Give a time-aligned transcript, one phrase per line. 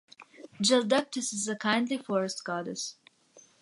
[0.63, 2.95] Gyhldeptis is a kindly forest goddess.